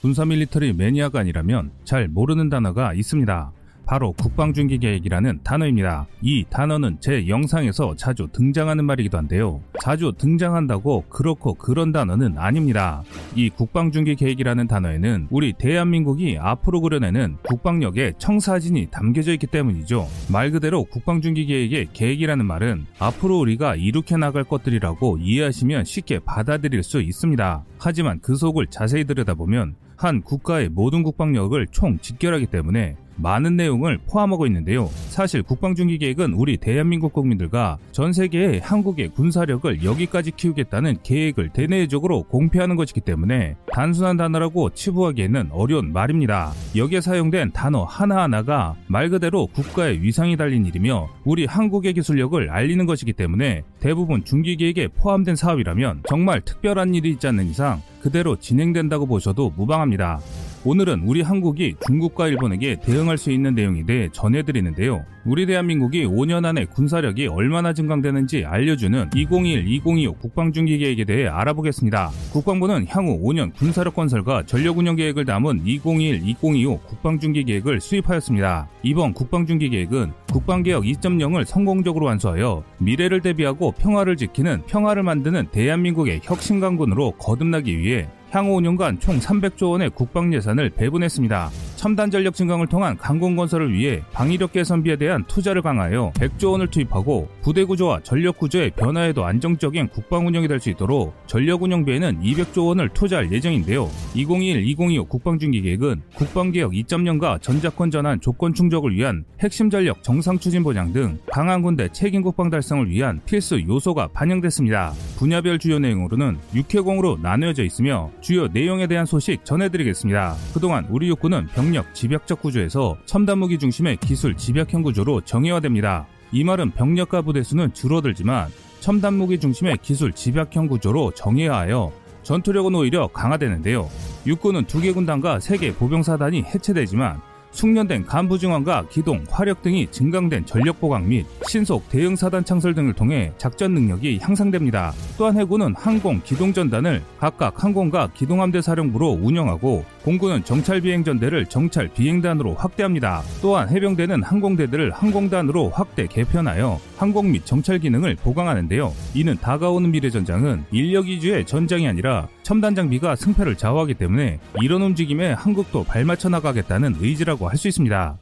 군사 0.00 0.24
밀리터리 0.24 0.74
매니아가 0.74 1.18
아니라면 1.18 1.72
잘 1.82 2.06
모르는 2.06 2.48
단어가 2.48 2.94
있습니다. 2.94 3.50
바로 3.84 4.12
국방중기계획이라는 4.12 5.40
단어입니다. 5.42 6.06
이 6.20 6.44
단어는 6.48 6.98
제 7.00 7.26
영상에서 7.26 7.96
자주 7.96 8.28
등장하는 8.30 8.84
말이기도 8.84 9.18
한데요. 9.18 9.60
자주 9.80 10.12
등장한다고 10.16 11.06
그렇고 11.08 11.54
그런 11.54 11.90
단어는 11.90 12.36
아닙니다. 12.36 13.02
이 13.34 13.48
국방중기계획이라는 13.48 14.68
단어에는 14.68 15.28
우리 15.30 15.54
대한민국이 15.54 16.36
앞으로 16.38 16.82
그려내는 16.82 17.38
국방력의 17.42 18.14
청사진이 18.18 18.88
담겨져 18.92 19.32
있기 19.32 19.46
때문이죠. 19.48 20.06
말 20.30 20.50
그대로 20.52 20.84
국방중기계획의 20.84 21.88
계획이라는 21.94 22.44
말은 22.44 22.86
앞으로 23.00 23.38
우리가 23.38 23.74
이룩해 23.74 24.18
나갈 24.20 24.44
것들이라고 24.44 25.18
이해하시면 25.18 25.86
쉽게 25.86 26.20
받아들일 26.20 26.82
수 26.84 27.00
있습니다. 27.00 27.64
하지만 27.78 28.20
그 28.20 28.36
속을 28.36 28.66
자세히 28.68 29.04
들여다보면 29.04 29.87
한 29.98 30.22
국가의 30.22 30.68
모든 30.68 31.02
국방력을 31.02 31.66
총 31.72 31.98
직결하기 31.98 32.46
때문에 32.46 32.96
많은 33.18 33.56
내용을 33.56 33.98
포함하고 34.08 34.46
있는데요. 34.46 34.88
사실 35.08 35.42
국방중기 35.42 35.98
계획은 35.98 36.34
우리 36.34 36.56
대한민국 36.56 37.12
국민들과 37.12 37.78
전 37.92 38.12
세계의 38.12 38.60
한국의 38.60 39.08
군사력을 39.08 39.84
여기까지 39.84 40.30
키우겠다는 40.30 40.98
계획을 41.02 41.50
대내적으로 41.50 42.22
공표하는 42.24 42.76
것이기 42.76 43.00
때문에 43.00 43.56
단순한 43.72 44.16
단어라고 44.16 44.70
치부하기에는 44.70 45.50
어려운 45.52 45.92
말입니다. 45.92 46.52
여기에 46.76 47.00
사용된 47.00 47.52
단어 47.52 47.84
하나하나가 47.84 48.76
말 48.86 49.08
그대로 49.08 49.46
국가의 49.46 50.02
위상이 50.02 50.36
달린 50.36 50.64
일이며 50.66 51.08
우리 51.24 51.44
한국의 51.44 51.94
기술력을 51.94 52.48
알리는 52.50 52.86
것이기 52.86 53.12
때문에 53.12 53.62
대부분 53.80 54.24
중기 54.24 54.56
계획에 54.56 54.88
포함된 54.88 55.36
사업이라면 55.36 56.02
정말 56.08 56.40
특별한 56.40 56.94
일이 56.94 57.10
있지 57.10 57.26
않는 57.26 57.46
이상 57.46 57.80
그대로 58.00 58.36
진행된다고 58.36 59.06
보셔도 59.06 59.52
무방합니다. 59.56 60.20
오늘은 60.68 61.04
우리 61.06 61.22
한국이 61.22 61.76
중국과 61.86 62.28
일본에게 62.28 62.80
대응할 62.82 63.16
수 63.16 63.30
있는 63.30 63.54
내용에 63.54 63.86
대해 63.86 64.10
전해드리는데요. 64.12 65.02
우리 65.24 65.46
대한민국이 65.46 66.04
5년 66.04 66.44
안에 66.44 66.66
군사력이 66.66 67.28
얼마나 67.28 67.72
증강되는지 67.72 68.44
알려주는 68.44 69.08
2021-2025 69.08 70.18
국방중기 70.20 70.76
계획에 70.76 71.06
대해 71.06 71.26
알아보겠습니다. 71.26 72.10
국방부는 72.34 72.84
향후 72.86 73.18
5년 73.18 73.54
군사력 73.54 73.94
건설과 73.94 74.42
전력 74.42 74.76
운영 74.76 74.94
계획을 74.96 75.24
담은 75.24 75.64
2021-2025 75.64 76.84
국방중기 76.84 77.44
계획을 77.44 77.80
수립하였습니다. 77.80 78.68
이번 78.82 79.14
국방중기 79.14 79.70
계획은 79.70 80.12
국방개혁 80.30 80.84
2.0을 80.84 81.46
성공적으로 81.46 82.04
완수하여 82.04 82.62
미래를 82.76 83.22
대비하고 83.22 83.72
평화를 83.72 84.16
지키는 84.16 84.66
평화를 84.66 85.02
만드는 85.02 85.46
대한민국의 85.50 86.20
혁신강군으로 86.24 87.12
거듭나기 87.12 87.78
위해 87.78 88.06
향후 88.30 88.60
5년간 88.60 89.00
총 89.00 89.18
300조 89.18 89.70
원의 89.70 89.90
국방 89.90 90.32
예산을 90.32 90.70
배분했습니다. 90.70 91.50
첨단 91.78 92.10
전력 92.10 92.34
증강을 92.34 92.66
통한 92.66 92.96
강공 92.96 93.36
건설을 93.36 93.72
위해 93.72 94.02
방위력 94.12 94.52
개선비에 94.52 94.96
대한 94.96 95.24
투자를 95.28 95.62
강화하여 95.62 96.10
100조 96.16 96.50
원을 96.50 96.66
투입하고 96.66 97.28
부대 97.40 97.62
구조와 97.62 98.00
전력 98.02 98.36
구조의 98.38 98.72
변화에도 98.72 99.24
안정적인 99.24 99.88
국방 99.88 100.26
운영이 100.26 100.48
될 100.48 100.58
수 100.58 100.70
있도록 100.70 101.14
전력 101.28 101.62
운영비에는 101.62 102.20
200조 102.20 102.66
원을 102.66 102.88
투자할 102.88 103.30
예정인데요. 103.30 103.88
2021-2025 104.16 105.08
국방중기 105.08 105.62
계획은 105.62 106.02
국방개혁 106.16 106.72
2.0과 106.72 107.40
전자권 107.40 107.92
전환 107.92 108.20
조건 108.20 108.52
충족을 108.52 108.92
위한 108.96 109.24
핵심 109.38 109.70
전력 109.70 110.02
정상 110.02 110.36
추진 110.40 110.64
보장 110.64 110.92
등 110.92 111.20
강한 111.30 111.62
군대 111.62 111.88
책임 111.92 112.22
국방 112.22 112.50
달성을 112.50 112.90
위한 112.90 113.20
필수 113.24 113.62
요소가 113.62 114.08
반영됐습니다. 114.08 114.94
분야별 115.16 115.60
주요 115.60 115.78
내용으로는 115.78 116.38
육해공으로 116.56 117.18
나누어져 117.22 117.62
있으며 117.62 118.10
주요 118.20 118.48
내용에 118.48 118.88
대한 118.88 119.06
소식 119.06 119.44
전해드리겠습니다. 119.44 120.34
그동안 120.52 120.84
우리 120.90 121.06
육군은 121.06 121.46
병력 121.68 121.94
집약적 121.94 122.40
구조에서 122.40 122.96
첨단 123.04 123.40
무기 123.40 123.58
중심의 123.58 123.98
기술 123.98 124.34
집약형 124.34 124.80
구조로 124.80 125.20
정의화됩니다. 125.20 126.06
이 126.32 126.42
말은 126.42 126.70
병력과 126.70 127.20
부대 127.20 127.42
수는 127.42 127.74
줄어들지만 127.74 128.48
첨단 128.80 129.12
무기 129.18 129.38
중심의 129.38 129.76
기술 129.82 130.14
집약형 130.14 130.66
구조로 130.68 131.10
정의화하여 131.10 131.92
전투력은 132.22 132.74
오히려 132.74 133.08
강화되는데요. 133.08 133.86
육군은 134.26 134.64
두 134.64 134.80
개 134.80 134.92
군단과 134.92 135.40
세 135.40 135.58
개 135.58 135.74
보병사단이 135.74 136.40
해체되지만 136.42 137.20
숙련된 137.58 138.06
간부 138.06 138.38
증원과 138.38 138.84
기동, 138.88 139.24
화력 139.28 139.62
등이 139.62 139.88
증강된 139.90 140.46
전력 140.46 140.80
보강 140.80 141.08
및 141.08 141.26
신속 141.48 141.88
대응 141.88 142.14
사단 142.14 142.44
창설 142.44 142.72
등을 142.72 142.92
통해 142.92 143.32
작전 143.36 143.74
능력이 143.74 144.20
향상됩니다. 144.22 144.92
또한 145.16 145.36
해군은 145.36 145.74
항공 145.76 146.20
기동 146.24 146.52
전단을 146.52 147.02
각각 147.18 147.64
항공과 147.64 148.10
기동함대 148.14 148.62
사령부로 148.62 149.18
운영하고 149.20 149.84
공군은 150.04 150.44
정찰 150.44 150.80
비행 150.80 151.02
전대를 151.02 151.46
정찰 151.46 151.88
비행단으로 151.88 152.54
확대합니다. 152.54 153.22
또한 153.42 153.68
해병대는 153.68 154.22
항공대들을 154.22 154.92
항공단으로 154.92 155.70
확대 155.70 156.06
개편하여 156.06 156.78
항공 156.98 157.30
및 157.30 157.46
정찰 157.46 157.78
기능을 157.78 158.16
보강하는데요. 158.16 158.92
이는 159.14 159.36
다가오는 159.36 159.90
미래 159.92 160.10
전장은 160.10 160.64
인력 160.72 161.06
위주의 161.06 161.46
전장이 161.46 161.86
아니라 161.86 162.26
첨단 162.42 162.74
장비가 162.74 163.14
승패를 163.14 163.56
좌우하기 163.56 163.94
때문에 163.94 164.40
이런 164.60 164.82
움직임에 164.82 165.32
한국도 165.32 165.84
발맞춰 165.84 166.28
나가겠다는 166.28 166.96
의지라고 166.98 167.48
할 167.48 167.58
수 167.58 167.66
있습니다. 167.68 168.18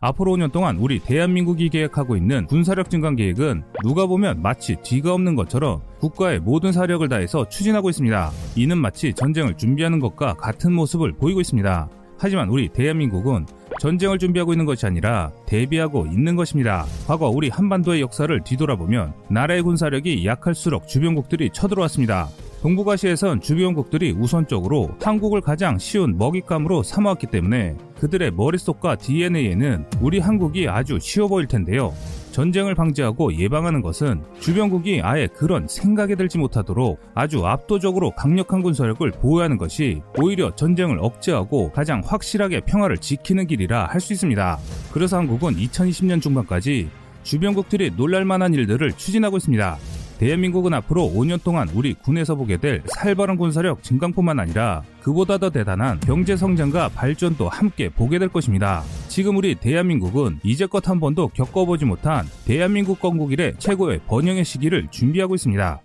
앞으로 0.00 0.36
5년 0.36 0.52
동안 0.52 0.76
우리 0.76 1.00
대한민국이 1.00 1.68
계획하고 1.70 2.16
있는 2.16 2.46
군사력 2.46 2.88
증강 2.88 3.16
계획은 3.16 3.64
누가 3.82 4.06
보면 4.06 4.42
마치 4.42 4.76
뒤가 4.76 5.12
없는 5.12 5.34
것처럼 5.34 5.80
국가의 5.98 6.38
모든 6.38 6.70
사력을 6.70 7.08
다해서 7.08 7.48
추진하고 7.48 7.90
있습니다. 7.90 8.30
이는 8.54 8.78
마치 8.78 9.12
전쟁을 9.12 9.56
준비하는 9.56 9.98
것과 9.98 10.34
같은 10.34 10.72
모습을 10.72 11.14
보이고 11.14 11.40
있습니다. 11.40 11.88
하지만 12.16 12.48
우리 12.48 12.68
대한민국은 12.68 13.46
전쟁을 13.78 14.18
준비하고 14.18 14.52
있는 14.52 14.66
것이 14.66 14.86
아니라 14.86 15.30
대비하고 15.46 16.06
있는 16.06 16.36
것입니다. 16.36 16.84
과거 17.06 17.28
우리 17.28 17.48
한반도의 17.48 18.00
역사를 18.00 18.42
뒤돌아보면 18.42 19.14
나라의 19.30 19.62
군사력이 19.62 20.26
약할수록 20.26 20.88
주변국들이 20.88 21.50
쳐들어왔습니다. 21.52 22.28
동북아시아에선 22.62 23.40
주변국들이 23.40 24.12
우선적으로 24.12 24.90
한국을 25.00 25.40
가장 25.40 25.78
쉬운 25.78 26.18
먹잇감으로 26.18 26.82
삼아왔기 26.82 27.28
때문에 27.28 27.76
그들의 28.00 28.32
머릿속과 28.32 28.96
DNA에는 28.96 29.86
우리 30.00 30.18
한국이 30.18 30.68
아주 30.68 30.98
쉬워 31.00 31.28
보일 31.28 31.46
텐데요. 31.46 31.94
전쟁을 32.32 32.74
방지하고 32.74 33.34
예방하는 33.36 33.80
것은 33.80 34.22
주변국이 34.40 35.00
아예 35.02 35.26
그런 35.28 35.66
생각에 35.68 36.14
들지 36.14 36.38
못하도록 36.38 37.00
아주 37.14 37.46
압도적으로 37.46 38.10
강력한 38.12 38.62
군사력을 38.62 39.08
보유하는 39.12 39.56
것이 39.56 40.02
오히려 40.20 40.54
전쟁을 40.54 40.98
억제하고 41.00 41.70
가장 41.72 42.02
확실하게 42.04 42.60
평화를 42.60 42.98
지키는 42.98 43.46
길이라 43.46 43.86
할 43.86 44.00
수 44.00 44.12
있습니다. 44.12 44.58
그래서 44.92 45.16
한국은 45.16 45.56
2020년 45.56 46.22
중반까지 46.22 46.88
주변국들이 47.24 47.92
놀랄만한 47.96 48.54
일들을 48.54 48.92
추진하고 48.92 49.36
있습니다. 49.36 49.76
대한민국은 50.18 50.74
앞으로 50.74 51.10
5년 51.14 51.42
동안 51.42 51.68
우리 51.74 51.94
군에서 51.94 52.34
보게 52.34 52.56
될 52.56 52.82
살벌한 52.86 53.36
군사력 53.36 53.82
증강뿐만 53.82 54.40
아니라 54.40 54.82
그보다 55.00 55.38
더 55.38 55.48
대단한 55.50 56.00
경제 56.00 56.36
성장과 56.36 56.90
발전도 56.90 57.48
함께 57.48 57.88
보게 57.88 58.18
될 58.18 58.28
것입니다. 58.28 58.82
지금 59.08 59.36
우리 59.36 59.54
대한민국은 59.54 60.40
이제껏 60.42 60.86
한 60.88 61.00
번도 61.00 61.28
겪어보지 61.28 61.84
못한 61.84 62.26
대한민국 62.44 63.00
건국 63.00 63.32
이래 63.32 63.52
최고의 63.58 64.00
번영의 64.06 64.44
시기를 64.44 64.88
준비하고 64.90 65.34
있습니다. 65.34 65.80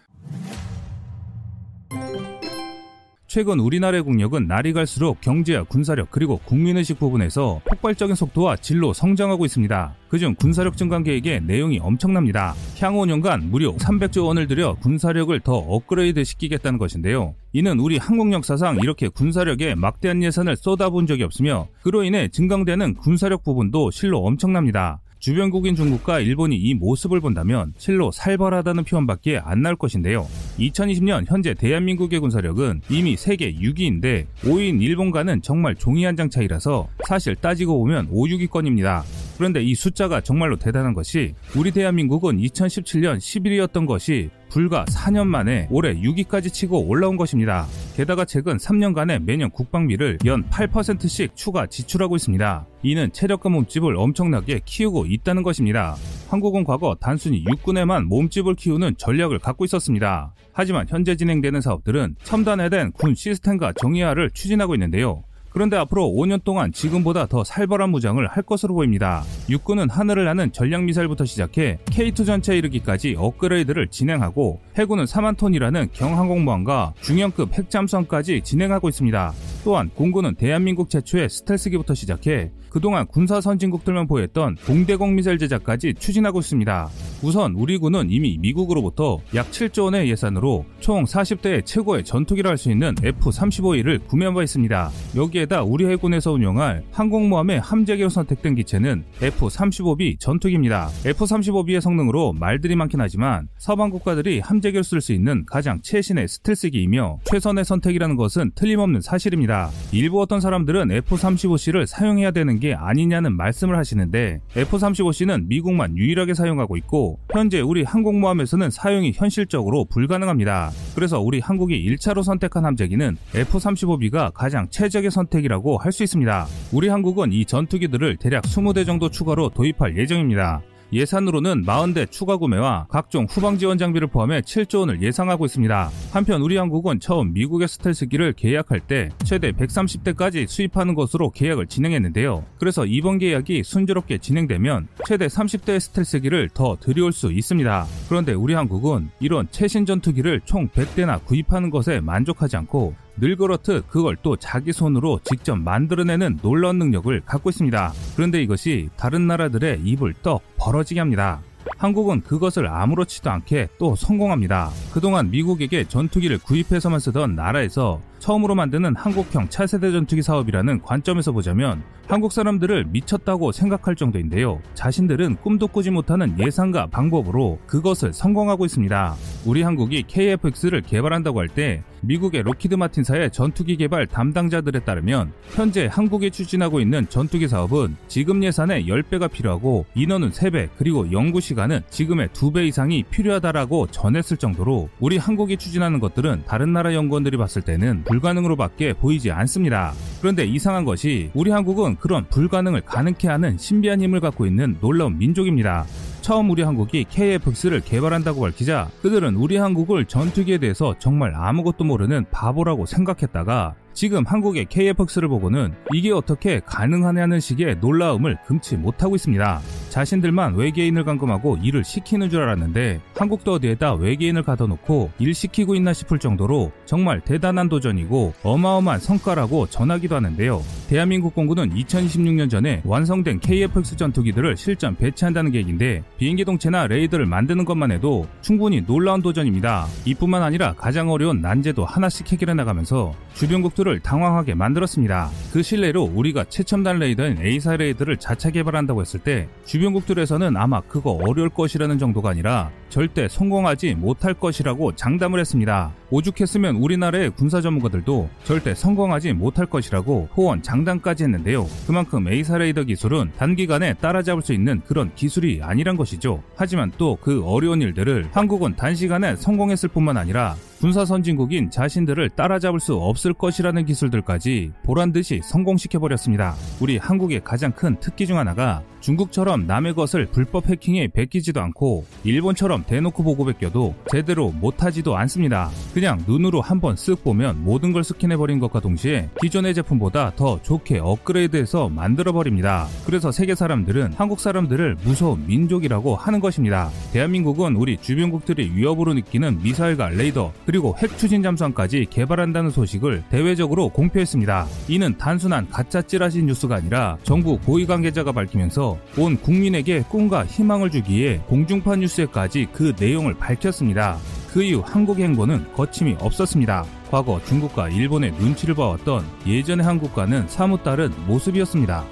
최근 3.34 3.60
우리나라의 3.60 4.04
국력은 4.04 4.46
날이 4.46 4.74
갈수록 4.74 5.20
경제와 5.20 5.64
군사력 5.64 6.12
그리고 6.12 6.38
국민의식 6.46 7.00
부분에서 7.00 7.62
폭발적인 7.66 8.14
속도와 8.14 8.58
질로 8.58 8.94
성장하고 8.94 9.44
있습니다. 9.46 9.96
그중 10.08 10.36
군사력 10.36 10.78
증강 10.78 11.02
계획의 11.02 11.42
내용이 11.42 11.80
엄청납니다. 11.80 12.54
향후 12.80 13.04
5년간 13.06 13.46
무려 13.46 13.74
300조 13.74 14.28
원을 14.28 14.46
들여 14.46 14.76
군사력을 14.76 15.40
더 15.40 15.56
업그레이드 15.56 16.24
시키겠다는 16.24 16.78
것인데요. 16.78 17.34
이는 17.54 17.80
우리 17.80 17.98
한국 17.98 18.32
역사상 18.32 18.78
이렇게 18.84 19.08
군사력에 19.08 19.74
막대한 19.74 20.22
예산을 20.22 20.56
쏟아본 20.56 21.08
적이 21.08 21.24
없으며 21.24 21.70
그로 21.82 22.04
인해 22.04 22.28
증강되는 22.28 22.94
군사력 22.98 23.44
부분도 23.44 23.90
실로 23.90 24.20
엄청납니다. 24.20 25.02
주변국인 25.24 25.74
중국과 25.74 26.20
일본이 26.20 26.58
이 26.58 26.74
모습을 26.74 27.22
본다면 27.22 27.74
실로 27.78 28.12
살벌하다는 28.12 28.84
표현밖에 28.84 29.40
안 29.42 29.62
나올 29.62 29.78
것인데요. 29.78 30.28
2020년 30.60 31.24
현재 31.30 31.54
대한민국의 31.54 32.20
군사력은 32.20 32.82
이미 32.90 33.16
세계 33.16 33.54
6위인데 33.54 34.26
5위인 34.42 34.82
일본과는 34.82 35.42
정말 35.42 35.76
종이 35.76 36.04
한 36.04 36.14
장 36.18 36.30
차이라서 36.30 36.90
사실 37.08 37.36
따지고 37.36 37.80
보면 37.80 38.10
5, 38.12 38.26
6위권입니다. 38.26 39.02
그런데 39.38 39.64
이 39.64 39.74
숫자가 39.74 40.20
정말로 40.20 40.58
대단한 40.58 40.94
것이 40.94 41.34
우리 41.56 41.72
대한민국은 41.72 42.38
2017년 42.38 43.18
11위였던 43.18 43.88
것이 43.88 44.30
불과 44.54 44.86
4년 44.86 45.26
만에 45.26 45.68
올해 45.72 45.96
6위까지 45.96 46.54
치고 46.54 46.86
올라온 46.86 47.18
것입니다. 47.18 47.66
게다가 47.96 48.24
최근 48.24 48.58
3년간의 48.58 49.24
매년 49.24 49.50
국방비를 49.50 50.20
연 50.26 50.48
8%씩 50.48 51.36
추가 51.36 51.66
지출하고 51.66 52.16
있습니다. 52.16 52.68
이는 52.84 53.12
체력과 53.12 53.50
몸집을 53.50 53.98
엄청나게 53.98 54.62
키우고 54.64 55.08
있다는 55.08 55.42
것입니다. 55.42 55.96
한국은 56.30 56.66
과거 56.66 56.96
단순히 57.00 57.44
육군에만 57.50 58.06
몸집을 58.06 58.54
키우는 58.54 58.98
전략을 58.98 59.40
갖고 59.40 59.66
있었습니다. 59.66 60.36
하지만 60.52 60.86
현재 60.88 61.16
진행되는 61.16 61.60
사업들은 61.60 62.18
첨단화된 62.22 62.92
군 62.92 63.16
시스템과 63.16 63.74
정의화를 63.74 64.30
추진하고 64.30 64.76
있는데요. 64.76 65.24
그런데 65.54 65.78
앞으로 65.78 66.10
5년 66.10 66.44
동안 66.44 66.74
지금보다 66.74 67.28
더 67.28 67.44
살벌한 67.44 67.92
무장을 67.92 68.26
할 68.28 68.44
것으로 68.44 68.74
보입니다. 68.74 69.24
육군은 69.50 69.90
하늘을 69.90 70.26
나는 70.26 70.52
전략미사일부터 70.52 71.26
시작해 71.26 71.78
K2 71.86 72.26
전차에 72.26 72.58
이르기까지 72.58 73.16
업그레이드를 73.18 73.88
진행하고 73.88 74.60
해군은 74.78 75.06
4만 75.06 75.38
톤이라는 75.38 75.90
경항공모함과 75.94 76.94
중형급 77.02 77.54
핵잠수함까지 77.54 78.42
진행하고 78.44 78.90
있습니다. 78.90 79.34
또한 79.64 79.90
공군은 79.96 80.36
대한민국 80.36 80.90
최초의 80.90 81.30
스텔스기부터 81.30 81.94
시작해 81.94 82.52
그동안 82.74 83.06
군사 83.06 83.40
선진국들만 83.40 84.08
보였던 84.08 84.58
공대공 84.66 85.16
미사일 85.16 85.38
제작까지 85.38 85.94
추진하고 85.94 86.40
있습니다. 86.40 86.90
우선 87.22 87.54
우리 87.54 87.78
군은 87.78 88.10
이미 88.10 88.38
미국으로부터 88.40 89.20
약 89.36 89.52
7조 89.52 89.86
원의 89.86 90.10
예산으로 90.10 90.66
총 90.80 91.04
40대의 91.04 91.66
최고의 91.66 92.04
전투기를 92.04 92.50
할수 92.50 92.72
있는 92.72 92.96
F-35E를 93.04 94.06
구매한 94.08 94.34
바 94.34 94.42
있습니다. 94.42 94.90
여기에다 95.16 95.64
우리 95.64 95.86
해군에서 95.86 96.32
운영할 96.32 96.84
항공모함의 96.92 97.60
함재기로 97.62 98.10
선택된 98.10 98.56
기체는 98.56 99.06
F-35B 99.22 100.20
전투기입니다. 100.20 100.90
F-35B의 101.06 101.80
성능으로 101.80 102.34
말들이 102.34 102.76
많긴 102.76 103.02
하지만 103.02 103.48
서방 103.60 103.92
국가들이 103.92 104.40
함재기를 104.40 104.84
쓸수 104.84 105.14
있는 105.14 105.46
가장 105.46 105.80
최신의 105.84 106.28
스텔스기이며 106.28 107.20
최선의 107.26 107.66
선택이라는 107.66 108.16
것은 108.16 108.52
틀림없는 108.56 109.02
사실입니다. 109.02 109.53
일부 109.92 110.22
어떤 110.22 110.42
사람들은 110.42 110.92
F-35C를 110.92 111.86
사용해야 111.86 112.32
되는 112.32 112.60
게 112.60 112.74
아니냐는 112.74 113.38
말씀을 113.38 113.78
하시는데 113.78 114.42
F-35C는 114.58 115.48
미국만 115.48 115.98
유일하게 115.98 116.34
사용하고 116.34 116.76
있고 116.78 117.20
현재 117.32 117.62
우리 117.62 117.84
항공모함에서는 117.84 118.70
사용이 118.70 119.14
현실적으로 119.16 119.86
불가능합니다. 119.86 120.72
그래서 120.96 121.22
우리 121.22 121.40
한국이 121.40 121.82
1차로 121.96 122.24
선택한 122.24 122.66
함재기는 122.66 123.18
F-35B가 123.36 124.34
가장 124.34 124.68
최적의 124.70 125.12
선택이라고 125.12 125.78
할 125.78 125.94
수 125.94 126.04
있습니다. 126.04 126.48
우리 126.72 126.90
한국은 126.90 127.32
이 127.32 127.46
전투기들을 127.46 128.18
대략 128.18 128.44
20대 128.46 128.84
정도 128.84 129.10
추가로 129.10 129.50
도입할 129.50 129.96
예정입니다. 129.96 130.62
예산으로는 130.94 131.66
40대 131.66 132.10
추가 132.12 132.38
구매와 132.38 132.88
각종 132.90 133.26
후방 133.30 133.58
지원 133.58 133.78
장비를 133.78 134.08
포함해 134.08 134.42
7조 134.42 134.80
원을 134.80 135.02
예상하고 135.02 135.46
있습니다. 135.46 135.90
한편 136.12 136.42
우리 136.42 136.58
한국은 136.58 137.00
처음 137.00 137.34
미국의 137.34 137.68
스텔스기를 137.68 138.34
계약할 138.34 138.80
때 138.82 139.10
최대 139.24 139.52
130대까지 139.52 140.48
수입하는 140.48 140.94
것으로 140.94 141.32
계약을 141.32 141.68
진행했는데요. 141.68 142.46
그래서 142.60 142.86
이번 142.86 143.18
계약이 143.18 143.64
순조롭게 143.64 144.20
진행되면 144.20 144.88
최대 145.06 145.28
30대의 145.28 145.80
스텔스기를 145.80 146.50
더 146.54 146.78
들여올 146.80 147.12
수 147.12 147.32
있습니다. 147.32 147.86
그런데 148.08 148.34
우리 148.34 148.54
한국은 148.54 149.10
이런 149.20 149.48
최신 149.52 149.86
전투기를 149.86 150.42
총 150.46 150.68
100대나 150.70 151.24
구입하는 151.26 151.70
것에 151.70 152.00
만족하지 152.00 152.58
않고 152.58 152.94
늘 153.18 153.36
그렇듯 153.36 153.88
그걸 153.90 154.18
또 154.24 154.36
자기 154.36 154.74
손으로 154.74 155.20
직접 155.24 155.56
만들어내는 155.56 156.40
놀라운 156.42 156.80
능력을 156.80 157.22
갖고 157.26 157.50
있습니다. 157.50 157.94
그런데 158.16 158.42
이것이 158.42 158.90
다른 158.98 159.28
나라들의 159.28 159.82
입을 159.84 160.14
떡 160.24 160.42
벌어지게 160.58 161.00
합니다. 161.00 161.42
한국은 161.78 162.22
그것을 162.22 162.68
아무렇지도 162.68 163.30
않게 163.30 163.70
또 163.78 163.96
성공합니다. 163.96 164.70
그동안 164.92 165.30
미국에게 165.32 165.86
전투기를 165.86 166.40
구입해서만 166.40 167.00
쓰던 167.00 167.36
나라에서 167.36 168.02
처음으로 168.20 168.56
만드는 168.56 168.96
한국형 168.96 169.50
차세대 169.50 169.92
전투기 169.92 170.22
사업이라는 170.22 170.82
관점에서 170.82 171.32
보자면 171.32 171.84
한국 172.08 172.32
사람들을 172.32 172.86
미쳤다고 172.86 173.52
생각할 173.52 173.96
정도인데요. 173.96 174.62
자신들은 174.76 175.38
꿈도 175.38 175.68
꾸지 175.68 175.92
못하는 175.92 176.38
예상과 176.40 176.88
방법으로 176.88 177.60
그것을 177.66 178.14
성공하고 178.14 178.66
있습니다. 178.66 179.16
우리 179.46 179.62
한국이 179.62 180.04
KFX를 180.08 180.82
개발한다고 180.82 181.40
할 181.40 181.48
때 181.48 181.84
미국의 182.04 182.44
록히드 182.44 182.76
마틴사의 182.76 183.32
전투기 183.32 183.78
개발 183.78 184.06
담당자들에 184.06 184.82
따르면 184.82 185.32
현재 185.56 185.88
한국이 185.90 186.32
추진하고 186.32 186.80
있는 186.80 187.08
전투기 187.10 187.48
사업은 187.48 187.96
지금 188.08 188.44
예산의 188.44 188.88
10배가 188.88 189.32
필요하고 189.32 189.86
인원은 189.96 190.32
3배 190.32 190.70
그리고 190.78 191.12
연구 191.12 191.40
시간은 191.40 191.82
지금의 191.90 192.30
2배 192.30 192.68
이상이 192.68 193.04
필요하다라고 193.04 193.88
전했을 193.88 194.38
정도로 194.38 194.90
우리 195.00 195.18
한국이 195.18 195.58
추진하는 195.58 196.00
것들은 196.00 196.44
다른 196.46 196.74
나라 196.74 196.94
연구원들이 196.94 197.38
봤을 197.38 197.62
때는 197.62 198.04
불가능으로밖에 198.04 198.94
보이지 198.94 199.32
않습니다. 199.32 199.94
그런데 200.20 200.46
이상한 200.46 200.84
것이 200.86 201.32
우리 201.34 201.52
한국은 201.52 201.96
그런 201.96 202.28
불가능을 202.30 202.82
가능케 202.82 203.28
하는 203.28 203.58
신비한 203.58 204.02
힘을 204.02 204.20
갖고 204.20 204.46
있는 204.46 204.78
놀라운 204.82 205.18
민족입니다. 205.18 205.86
처음 206.24 206.50
우리 206.52 206.64
한국이 206.64 207.06
KFX를 207.10 207.82
개발한다고 207.82 208.40
밝히자. 208.40 208.88
그들은 209.02 209.36
우리 209.36 209.58
한국을 209.58 210.06
전투기에 210.06 210.58
대해서 210.58 210.96
정말 210.98 211.36
아무것도 211.36 211.84
모르는 211.84 212.26
바보라고 212.32 212.86
생각했다가 212.86 213.76
지금 213.94 214.26
한국의 214.26 214.66
KFX를 214.66 215.28
보고는 215.28 215.74
이게 215.94 216.12
어떻게 216.12 216.60
가능하냐는 216.66 217.40
식의 217.40 217.78
놀라움을 217.80 218.38
금치 218.46 218.76
못하고 218.76 219.16
있습니다. 219.16 219.62
자신들만 219.90 220.56
외계인을 220.56 221.04
감금하고 221.04 221.58
일을 221.62 221.84
시키는 221.84 222.32
줄 222.32 222.42
알았는데 222.42 223.00
한국도 223.16 223.54
어디에다 223.54 223.94
외계인을 223.94 224.42
가둬놓고 224.42 225.12
일 225.20 225.36
시키고 225.36 225.76
있나 225.76 225.94
싶을 225.94 226.18
정도로 226.18 226.72
정말 226.86 227.22
대단한 227.22 227.70
도전이고 227.70 228.34
어마어마한 228.42 229.00
성과라고 229.00 229.68
전하기도 229.68 230.16
하는데요. 230.16 230.64
대한민국 230.90 231.36
공군은 231.36 231.76
2026년 231.76 232.50
전에 232.50 232.82
완성된 232.86 233.40
KFX 233.40 233.96
전투기들을 233.96 234.58
실전 234.58 234.96
배치한다는 234.96 235.52
계획인데 235.52 236.04
비행기 236.18 236.44
동체나 236.46 236.88
레이더를 236.88 237.28
만드는 237.28 237.64
것만 237.64 237.92
해도 237.92 238.26
충분히 238.42 238.82
놀라운 238.82 239.22
도전입니다. 239.22 239.86
이뿐만 240.06 240.42
아니라 240.42 240.74
가장 240.74 241.12
어려운 241.12 241.42
난제도 241.42 241.86
하나씩 241.86 242.32
해결해 242.32 242.56
나가면서 242.56 243.14
주변국들 243.36 243.83
을 243.88 244.00
당황하게 244.00 244.54
만들었습니다. 244.56 245.30
그 245.52 245.62
신뢰로 245.62 246.04
우리가 246.04 246.46
최첨단 246.50 247.00
레이더인 247.00 247.42
A사 247.42 247.76
레이더를 247.76 248.18
자체 248.18 248.52
개발한다고 248.52 249.02
했을 249.02 249.20
때 249.20 249.48
주변국들에서는 249.66 250.56
아마 250.56 250.82
그거 250.82 251.12
어려울 251.12 251.50
것이라는 251.50 251.98
정도가 252.00 252.30
아니라 252.30 252.72
절대 252.90 253.28
성공하지 253.28 253.96
못할 253.96 254.34
것이라고 254.34 254.96
장담을 254.96 255.40
했습니다. 255.40 255.92
오죽했으면 256.14 256.76
우리나라의 256.76 257.32
군사 257.32 257.60
전문가들도 257.60 258.30
절대 258.44 258.76
성공하지 258.76 259.34
못할 259.34 259.66
것이라고 259.66 260.30
호언 260.38 260.62
장담까지 260.62 261.24
했는데요. 261.24 261.66
그만큼 261.88 262.28
A사 262.28 262.60
레이더 262.60 262.84
기술은 262.84 263.32
단기간에 263.38 263.96
따라잡을 263.96 264.44
수 264.44 264.54
있는 264.54 264.82
그런 264.86 265.12
기술이 265.16 265.62
아니란 265.64 265.98
것이죠. 265.98 266.44
하지만 266.56 266.92
또 266.98 267.18
그 267.24 267.42
어려운 267.46 267.82
일들을 267.82 268.30
한국은 268.34 268.76
단시간에 268.76 269.38
성공했을 269.38 269.88
뿐만 269.90 270.18
아니라 270.18 270.56
군사 270.80 271.06
선진국인 271.06 271.72
자신들을 271.72 272.32
따라잡을 272.32 272.82
수 272.82 272.96
없을 272.96 273.34
것이라는 273.34 273.86
기술들까지 273.86 274.74
보란 274.84 275.14
듯이 275.14 275.40
성공시켜버렸습니다. 275.44 276.56
우리 276.82 276.98
한국의 276.98 277.42
가장 277.46 277.72
큰 277.72 277.96
특기 278.02 278.28
중 278.28 278.38
하나가 278.38 278.84
중국처럼 279.04 279.68
남의 279.68 279.96
것을 279.96 280.28
불법 280.28 280.70
해킹에 280.70 281.10
베끼지도 281.10 281.60
않고 281.60 282.06
일본처럼 282.24 282.86
대놓고 282.88 283.22
보고 283.22 283.44
베껴도 283.44 283.94
제대로 284.10 284.50
못하지도 284.52 285.18
않습니다. 285.18 285.70
그냥 285.94 286.24
눈으로 286.26 286.62
한번 286.62 286.96
쓱 286.96 287.22
보면 287.22 287.66
모든 287.66 287.92
걸 287.92 288.06
스캔해버린 288.06 288.60
것과 288.60 288.80
동시에 288.80 289.30
기존의 289.42 289.74
제품보다 289.74 290.32
더 290.38 290.62
좋게 290.62 291.00
업그레이드해서 291.00 291.90
만들어버립니다. 291.90 292.88
그래서 293.06 293.34
세계 293.34 293.56
사람들은 293.56 294.14
한국 294.14 294.40
사람들을 294.40 294.96
무서운 295.04 295.46
민족이라고 295.48 296.16
하는 296.16 296.40
것입니다. 296.40 296.90
대한민국은 297.12 297.76
우리 297.76 297.98
주변국들이 297.98 298.72
위협으로 298.74 299.14
느끼는 299.16 299.62
미사일과 299.62 300.10
레이더 300.10 300.54
그리고 300.66 300.96
핵 301.00 301.18
추진 301.18 301.44
잠수함까지 301.44 302.08
개발한다는 302.10 302.70
소식을 302.70 303.24
대외적으로 303.30 303.90
공표했습니다. 303.90 304.66
이는 304.88 305.18
단순한 305.18 305.68
가짜 305.70 306.02
찌라시 306.02 306.42
뉴스가 306.44 306.76
아니라 306.76 307.18
정부 307.24 307.60
고위 307.60 307.86
관계자가 307.86 308.32
밝히면서 308.32 308.93
온 309.18 309.38
국민에게 309.38 310.04
꿈과 310.10 310.46
희망을 310.46 310.92
주기에 310.92 311.38
공중파 311.48 311.96
뉴스에까지 311.96 312.68
그 312.72 312.94
내용을 313.00 313.34
밝혔습니다. 313.36 314.18
그 314.52 314.62
이후 314.64 314.84
한국의 314.86 315.26
행보는 315.26 315.74
거침이 315.74 316.16
없었습니다. 316.20 316.86
과거 317.10 317.42
중국과 317.46 317.90
일본의 317.90 318.34
눈치를 318.34 318.76
봐왔던 318.76 319.26
예전의 319.48 319.86
한국과는 319.86 320.48
사뭇 320.48 320.84
다른 320.84 321.12
모습이었습니다. 321.28 322.06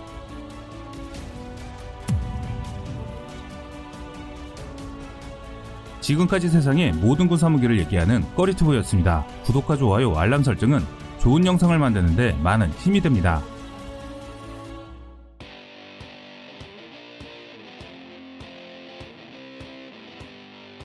지금까지 6.01 6.49
세상의 6.49 6.93
모든 6.93 7.27
군 7.27 7.37
사 7.37 7.47
무기를 7.49 7.79
얘기하는 7.79 8.23
꺼리투브였습니다. 8.35 9.25
구독과 9.43 9.77
좋아요, 9.77 10.15
알람 10.15 10.43
설정은 10.43 10.81
좋은 11.19 11.45
영상을 11.45 11.77
만드는데 11.77 12.37
많은 12.41 12.71
힘이 12.71 13.01
됩니다. 13.01 13.41